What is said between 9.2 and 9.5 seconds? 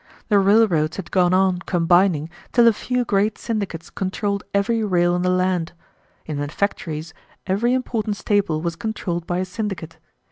by a